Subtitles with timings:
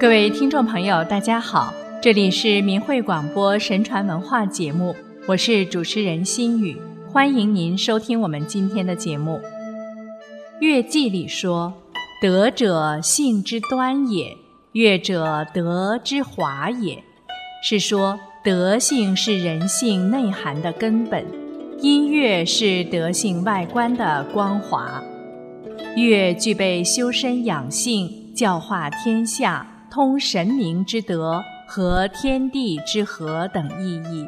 [0.00, 6.74] 各位听众朋友，大家好，这里是明慧广播神传文化节目，我是主持人心雨，
[7.12, 9.32] 欢迎您收听我们今天的节目。
[10.58, 11.74] 《乐记》里说
[12.22, 14.34] ：“德者性之端也，
[14.72, 17.04] 乐者德之华也。”
[17.62, 21.26] 是说德性是人性内涵的根本，
[21.78, 25.02] 音乐是德性外观的光华。
[25.94, 29.69] 乐具备修身养性、教化天下。
[29.90, 34.26] 通神明之德和天地之和等意义。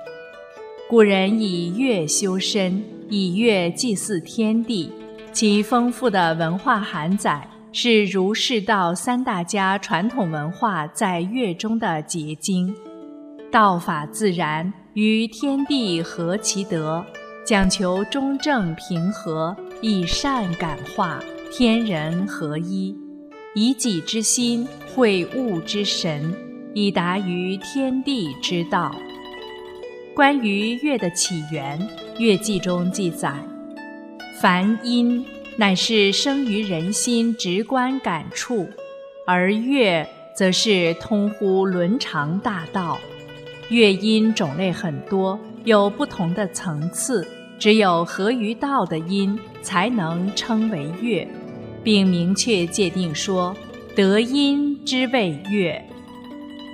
[0.89, 4.91] 古人以乐修身，以乐祭祀天地，
[5.33, 12.75] 其丰富的文化涵载是儒释道三大家传统文化在乐中的结晶。
[13.51, 17.05] 道法自然，于天地合其德，
[17.47, 22.95] 讲求中正平和，以善感化，天人合一。
[23.55, 26.35] 以己之心会物之神，
[26.73, 28.95] 以达于天地之道。
[30.15, 31.79] 关于乐的起源，
[32.19, 33.35] 《乐记》中记载：
[34.41, 35.23] 凡音
[35.59, 38.67] 乃是生于人心直观感触，
[39.27, 42.99] 而乐则是通乎伦常大道。
[43.69, 51.29] 乐音种类很多，有不同的层次，只有合于道的音才能称为乐。
[51.83, 53.57] 并明确界定说，
[53.95, 55.83] 德音之谓乐。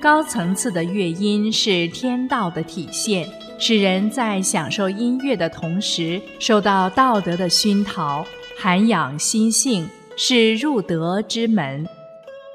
[0.01, 3.29] 高层次的乐音是天道的体现，
[3.59, 8.25] 使人在享受音乐的同时，受到道德的熏陶，
[8.57, 11.85] 涵养心性，是入德之门。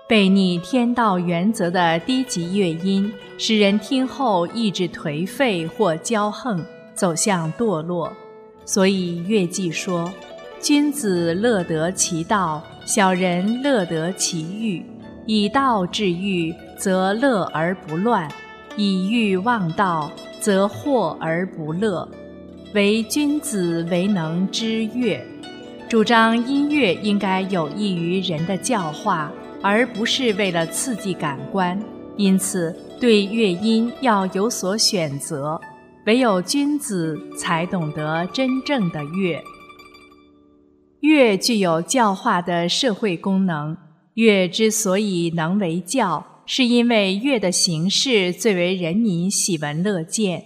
[0.08, 8.14] 背逆天道原则的低级乐音，使人听后意志颓废或骄横，走向堕落。
[8.64, 10.10] 所以《乐记》说。
[10.64, 14.82] 君子乐得其道，小人乐得其欲。
[15.26, 18.30] 以道治欲，则乐而不乱；
[18.78, 22.08] 以欲忘道，则惑而不乐。
[22.74, 25.22] 唯君子为能知乐，
[25.90, 29.30] 主张音乐应该有益于人的教化，
[29.62, 31.78] 而不是为了刺激感官。
[32.16, 35.60] 因此，对乐音要有所选择。
[36.06, 39.44] 唯有君子才懂得真正的乐。
[41.04, 43.76] 乐具有教化的社会功能。
[44.14, 50.46] 乐之所以能为教，是因为乐的形式最为人民喜闻乐见。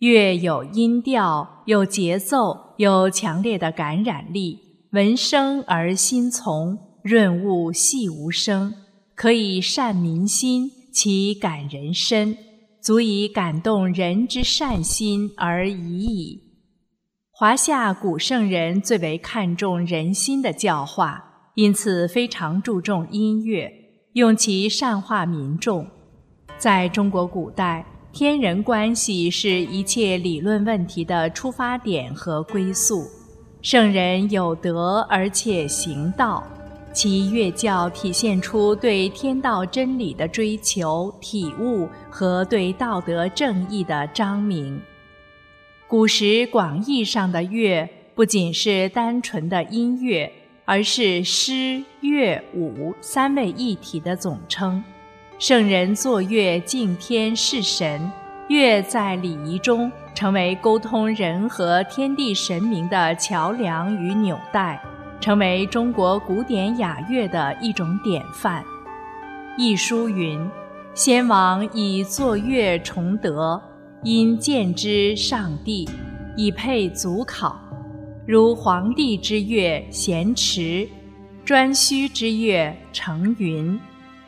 [0.00, 4.58] 乐有音调，有节奏，有强烈的感染力，
[4.90, 8.74] 闻声而心从，润物细无声，
[9.14, 12.36] 可以善民心，其感人深，
[12.82, 16.43] 足以感动人之善心而已矣。
[17.36, 23.72] 华夏古圣人最为看重人心的教化，因此非常注重音乐，
[24.12, 25.84] 用其善化民众。
[26.58, 33.04] 在中国古代，天人关系是一切理论问题的出发点和归宿。
[33.60, 36.40] 圣人有德而且行道，
[36.92, 44.80] 其乐教体现出对天道真理的追求、体悟和对道德正义的彰明。
[45.86, 50.32] 古时广义上的乐，不仅是单纯的音乐，
[50.64, 54.82] 而是诗、乐、舞三位一体的总称。
[55.38, 58.10] 圣人作乐敬天事神，
[58.48, 64.80] 乐在礼仪中成为沟通人和天地神明的桥梁与纽带，
[65.20, 68.64] 成为中国古典雅乐的一种典范。
[69.58, 70.50] 一书云
[70.94, 73.60] ：“先王以作乐崇德。”
[74.04, 75.88] 因见之上帝，
[76.36, 77.58] 以配祖考，
[78.26, 80.86] 如黄帝之乐咸池，
[81.46, 83.80] 颛顼之乐成云，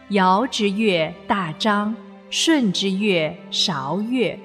[0.09, 1.94] 尧之乐大章，
[2.31, 4.38] 舜之乐韶乐。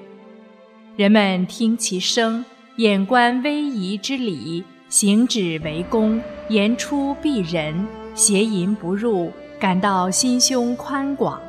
[0.96, 2.44] 人们听其声，
[2.76, 6.20] 眼观威仪之礼，行止为恭，
[6.50, 11.40] 言出必人，邪淫不入，感到心胸宽广。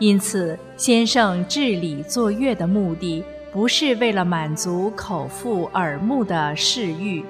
[0.00, 7.22] 因此，先生治理作乐的目的，不是为了满足口腹耳目的嗜欲，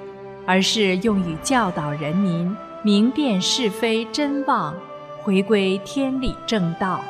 [0.45, 4.73] 而是用于教导人民明辨是非真妄，
[5.21, 7.03] 回归天理正道，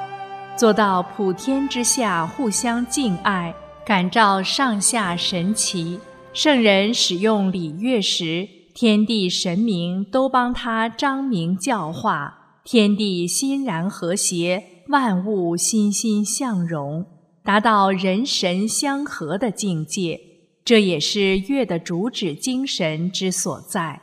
[0.57, 3.53] 做到普天之下互相敬爱，
[3.85, 5.99] 感召上下神奇。
[6.33, 14.63] 圣人使用礼乐时，天地神明都帮他彰明教化，天地欣然和谐。
[14.91, 17.05] 万物欣欣向荣，
[17.43, 20.19] 达到人神相合的境界，
[20.65, 24.01] 这也是乐的主旨精神之所在。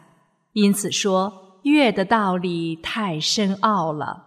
[0.55, 4.25] 因此说，乐的道理太深奥了。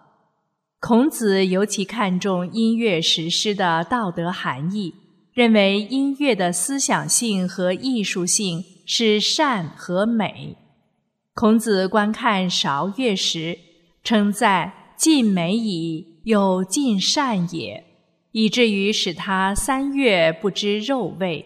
[0.80, 4.94] 孔子尤其看重音乐实施的道德含义，
[5.34, 10.58] 认为音乐的思想性和艺术性是善和美。
[11.34, 13.58] 孔子观看韶乐时，
[14.04, 17.84] 称赞尽美矣，有尽善也，
[18.32, 21.46] 以至于使他三月不知肉味。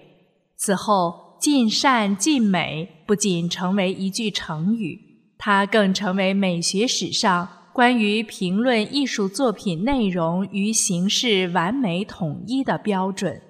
[0.56, 5.00] 此后，尽善尽美不仅成为一句成语，
[5.38, 7.48] 它更成为美学史上。
[7.74, 13.42] 关于评论艺术作品内容与形式完美统一的标准，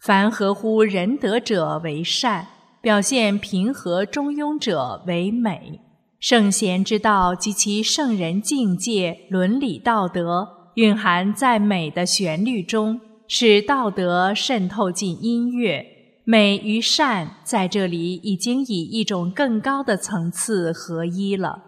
[0.00, 2.46] 凡合乎仁德者为善，
[2.80, 5.78] 表现平和中庸者为美。
[6.20, 15.82] 圣贤之道及其圣人境界、伦理道德，蕴含在美的旋律中，使道德渗透进音乐。
[16.24, 21.62] 美与善在这里已经以一种更高的层次合一了。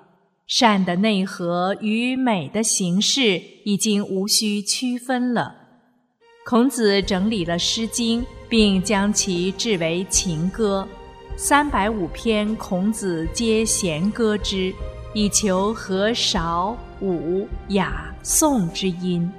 [0.47, 5.55] 善的内核与美的形式已经无需区分了。
[6.45, 8.21] 孔子整理了《诗经》，
[8.51, 10.87] 并将其制为情歌，
[11.37, 14.73] 三百五篇，孔子皆弦歌之，
[15.15, 19.31] 以求和韶、武、雅、颂之音。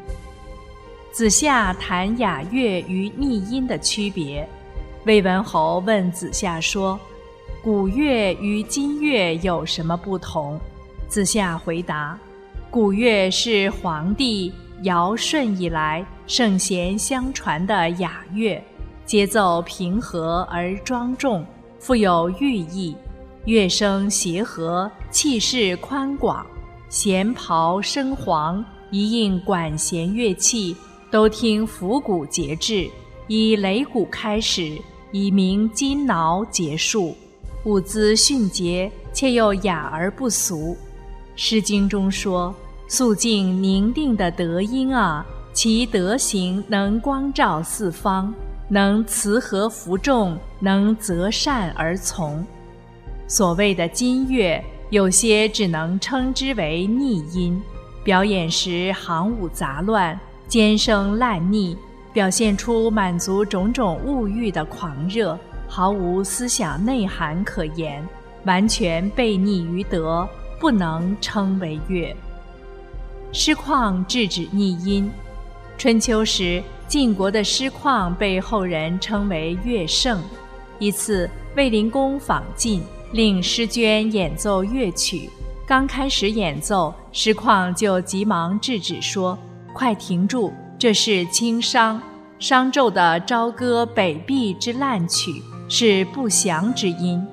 [1.11, 4.47] 子夏谈雅乐与逆音的区别。
[5.05, 6.99] 魏文侯问子夏说
[7.63, 10.59] ：“古乐与今乐有什么不同？”
[11.07, 12.17] 子夏回答
[12.71, 14.51] ：“古乐是黄帝
[14.81, 18.61] 尧舜以来圣贤相传的雅乐，
[19.05, 21.45] 节奏平和而庄重，
[21.83, 22.95] 富有寓意，
[23.43, 26.45] 乐声协和，气势宽广，
[26.87, 30.73] 弦袍声黄，一应管弦乐器
[31.11, 32.89] 都听府鼓节制，
[33.27, 34.79] 以擂鼓开始，
[35.11, 37.17] 以鸣金铙结束，
[37.65, 40.77] 舞姿迅捷，且又雅而不俗。”
[41.35, 42.55] 《诗经》中说
[42.87, 48.33] ：“肃静宁定的德音啊，其德行能光照四方，
[48.67, 52.45] 能慈和服众，能择善而从。”
[53.27, 57.61] 所谓的金乐，有些只能称之为逆音，
[58.03, 61.77] 表演时行舞杂乱，尖声烂腻，
[62.11, 65.37] 表现出满足种种物欲的狂热，
[65.67, 68.07] 毫无思想内涵可言，
[68.45, 70.27] 完全背逆于德。
[70.59, 72.15] 不能称为乐。
[73.33, 75.11] 诗况制止逆音。
[75.77, 80.21] 春秋时，晋国的诗况被后人称为乐圣。
[80.79, 82.83] 一次，卫灵公访晋，
[83.13, 85.29] 令诗娟演奏乐曲。
[85.65, 89.37] 刚开始演奏，诗况就急忙制止说
[89.73, 90.51] ：“快停住！
[90.77, 92.01] 这是轻商，
[92.37, 97.25] 商纣的朝歌北壁之烂曲，是不祥之音。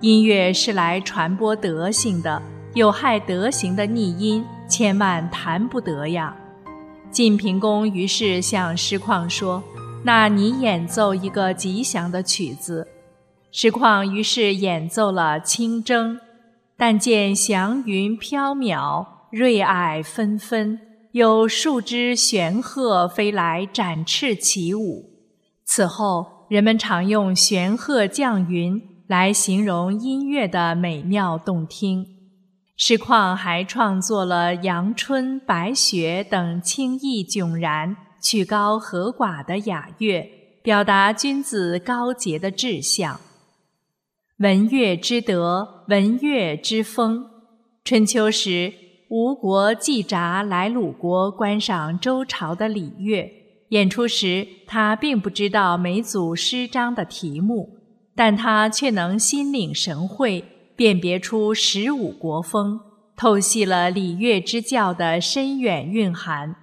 [0.00, 2.42] 音乐是来传播德行的。”
[2.74, 6.36] 有害德行的逆音，千万弹不得呀！
[7.10, 9.62] 晋平公于是向师旷说
[10.04, 12.86] ：“那你演奏一个吉祥的曲子。”
[13.50, 16.12] 师旷于是演奏了《清筝》，
[16.76, 20.78] 但见祥云飘渺，瑞霭纷纷，
[21.12, 25.10] 有数只玄鹤飞来展翅起舞。
[25.64, 32.17] 此后，人们常用“玄鹤降云”来形容音乐的美妙动听。
[32.80, 40.24] 石况还创作了《阳春》《白雪》等清逸迥然、曲高和寡的雅乐，
[40.62, 43.20] 表达君子高洁的志向。
[44.36, 47.26] 文乐之德，文乐之风。
[47.82, 48.72] 春秋时，
[49.10, 53.28] 吴国季札来鲁国观赏周朝的礼乐
[53.70, 57.70] 演出时，他并不知道每组诗章的题目，
[58.14, 60.44] 但他却能心领神会。
[60.78, 62.78] 辨别出十五国风，
[63.16, 66.54] 透析了礼乐之教的深远蕴含。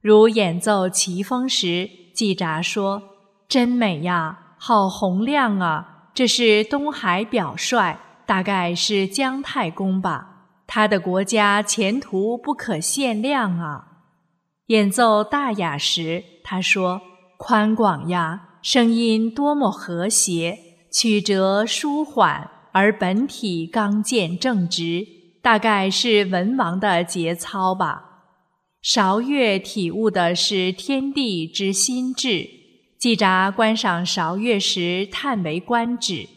[0.00, 3.02] 如演奏齐风时，季札说
[3.46, 6.08] ：“真美呀，好洪亮啊！
[6.14, 10.46] 这是东海表率，大概是姜太公吧？
[10.66, 13.88] 他的国家前途不可限量啊！”
[14.68, 17.02] 演奏大雅时，他说
[17.36, 20.58] ：“宽广呀，声音多么和谐，
[20.90, 25.06] 曲折舒缓。”而本体刚健正直，
[25.42, 28.04] 大概是文王的节操吧。
[28.82, 32.48] 韶乐体悟的是天地之心智。
[32.98, 36.28] 季札观赏韶乐时，叹为观止，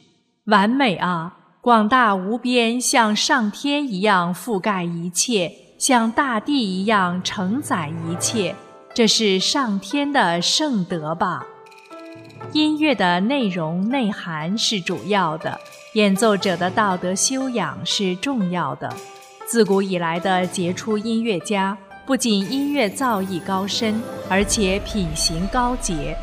[0.45, 1.37] 完美啊！
[1.61, 8.55] 广大无边，像上天一样覆盖一切，像大地一样承载一切，
[8.93, 11.45] 这是上天的圣德吧？
[12.51, 15.59] 音乐的内容内涵是主要的。
[15.93, 18.91] 演奏者的道德修养是重要的。
[19.45, 26.17] 自古以来的杰出音乐家，不仅音乐造诣高深，而且品行高洁。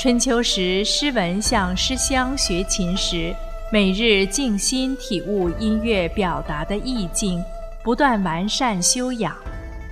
[0.00, 3.32] 春秋时，诗文向诗乡学琴时，
[3.72, 7.40] 每日静心体悟音乐表达的意境，
[7.84, 9.32] 不断完善修养。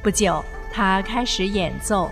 [0.03, 2.11] 不久，他开始演奏。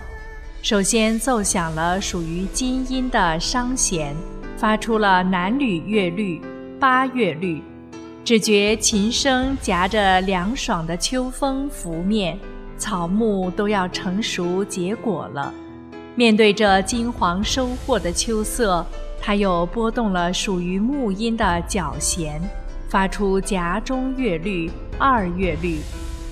[0.61, 4.15] 首先奏响了属于金音的商弦，
[4.55, 6.41] 发出了南吕乐律、
[6.79, 7.63] 八月绿。
[8.23, 12.37] 只觉琴声夹着凉爽的秋风拂面，
[12.77, 15.53] 草木都要成熟结果了。
[16.15, 18.83] 面对着金黄收获的秋色，
[19.21, 22.41] 他又拨动了属于木音的角弦，
[22.89, 25.79] 发出夹中乐律、二乐律。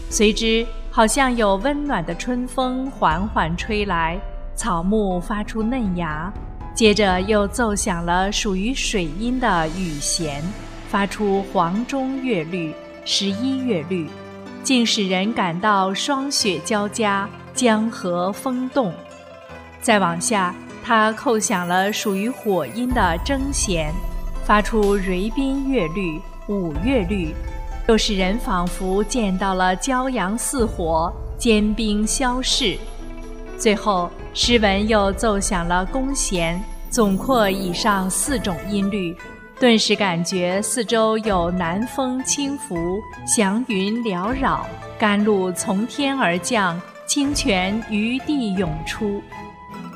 [0.10, 4.20] 随之，好像有温暖的春风缓缓吹来，
[4.56, 6.34] 草木发出嫩芽。
[6.74, 10.44] 接着又奏响了属于水音的羽弦。
[10.90, 12.72] 发出黄钟乐律、
[13.04, 14.08] 十一乐律，
[14.62, 18.94] 竟使人感到霜雪交加、江河风动。
[19.82, 20.54] 再往下，
[20.84, 23.92] 他扣响了属于火音的筝弦，
[24.46, 27.34] 发出蕤宾乐律、五乐律，
[27.88, 32.78] 又使人仿佛见到了骄阳似火、坚冰消逝。
[33.64, 39.16] 最后，诗文又奏响了弓弦，总括以上四种音律。
[39.58, 44.68] 顿时感觉四周有南风轻拂，祥云缭绕，
[45.00, 46.78] 甘露从天而降，
[47.08, 49.22] 清泉于地涌出。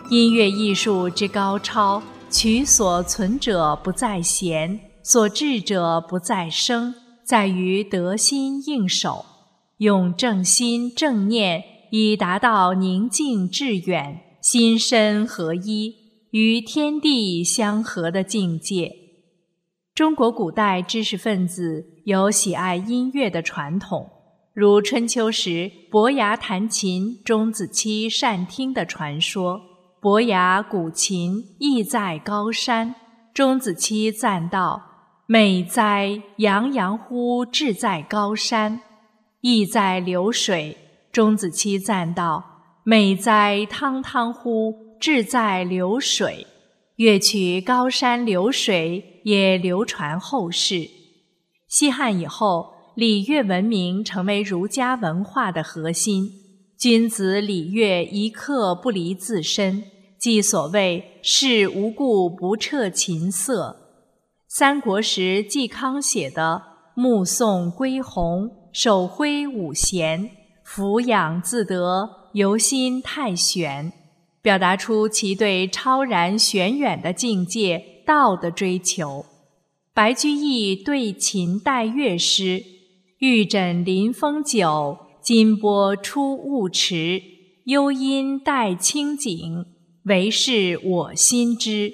[0.09, 6.95] 音乐艺术之高超，取所存者不在弦，所至者不在声，
[7.25, 9.25] 在于得心应手，
[9.79, 15.95] 用正心正念，以达到宁静致远、心身合一、
[16.31, 18.91] 与天地相合的境界。
[19.95, 24.09] 中国古代知识分子有喜爱音乐的传统，
[24.53, 29.59] 如春秋时伯牙弹琴，钟子期善听的传说。
[29.99, 32.93] 伯牙鼓琴，意在高山。
[33.33, 34.81] 钟子期赞道
[35.25, 38.81] ：“美哉，洋洋乎志在高山！”
[39.41, 40.77] 意在流水。
[41.17, 42.43] 钟子期赞道
[42.85, 46.45] ：“美哉，汤汤乎志在流水！”
[46.97, 49.03] 乐曲《高山流水》。
[49.27, 50.87] 也流传后世。
[51.67, 56.29] 西汉以后，礼乐文明成为儒家文化的核心。
[56.77, 59.85] 君子礼乐一刻不离自身，
[60.19, 63.75] 即所谓“事无故不彻琴瑟”。
[64.47, 66.61] 三国时，嵇康写的
[66.93, 70.29] “目送归鸿，手挥五弦，
[70.69, 73.93] 俯仰自得，由心太玄”，
[74.43, 78.03] 表达出其对超然玄远的境界。
[78.05, 79.25] 道的追求，
[79.93, 82.63] 白居易对秦代乐诗
[83.19, 87.21] ：“玉枕临风酒，金波出雾池。
[87.65, 89.65] 幽音带清景，
[90.03, 91.93] 唯是我心知。”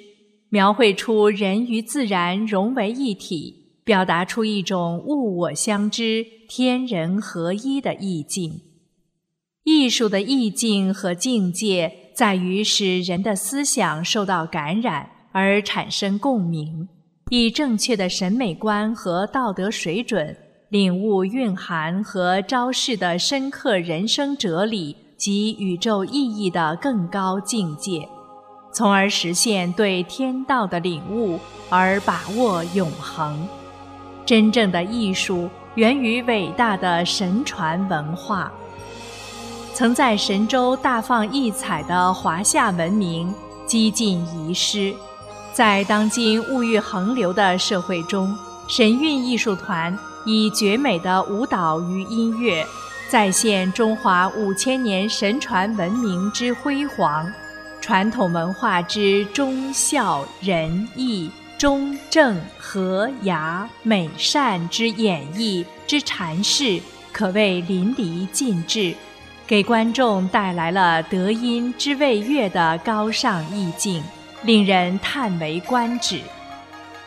[0.50, 8.62] 描绘出人与自然融为一体，表达出一种物我相知、天人合一的意境。
[9.64, 15.10] 艺术的意境和境界，在于使人的思想受到感染。
[15.36, 16.88] 而产生共鸣，
[17.28, 20.36] 以正确的审美观和道德水准，
[20.68, 28.08] 领悟蕴含和昭示的深刻人生哲理及宇宙意义的更高境界，
[28.72, 33.48] 从而实现对天道的领悟，而把握永恒。
[34.26, 38.50] 真正的艺术源于伟大的神传文化。
[39.72, 43.34] 曾在神州大放异彩的华夏文明，
[43.66, 44.94] 几近遗失。
[45.52, 48.36] 在当今物欲横流的社会中，
[48.68, 52.64] 神韵艺术团以绝美的舞蹈与音乐，
[53.10, 57.30] 再现中华五千年神传文明之辉煌，
[57.80, 61.30] 传统文化之忠孝仁义
[61.64, 66.78] 忠正和雅美善之演绎之阐释，
[67.10, 68.94] 可谓淋漓尽致，
[69.46, 74.02] 给观众带来了德音之味乐的高尚意境。
[74.42, 76.20] 令人叹为观止。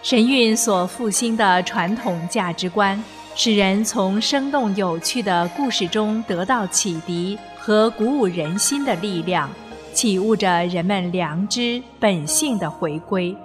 [0.02, 3.00] 神韵所复兴的传统价值观，
[3.36, 9.48] 使人从生动有趣的故事中得到启迪和鼓舞人心的力量，
[9.94, 13.38] 启悟着人们良知本性的回归。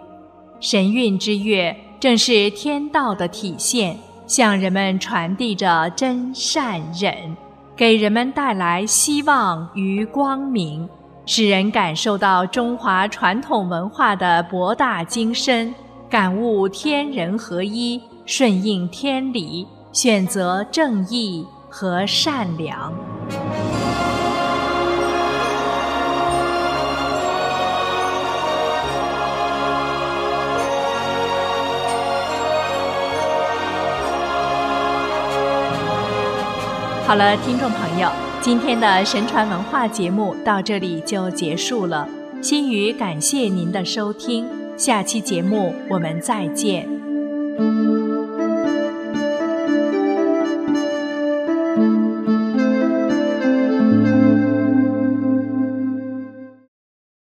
[0.63, 7.37] 神韵之乐正是天道的体现，向人们传递着真善忍，
[7.75, 10.89] 给人们带来希望与光明。
[11.27, 15.75] 使人感受到中华传统文化的博大精深，
[16.09, 22.93] 感悟天人合一，顺应天理，选择正义和善良。
[37.13, 38.09] 好了，听众朋友，
[38.41, 42.09] 今天的神传文化节目到这里就结束了。
[42.41, 47.02] 心语感谢您的收听，下期节目我们再见。